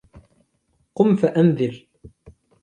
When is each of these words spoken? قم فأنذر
قم 0.95 1.15
فأنذر 1.15 1.87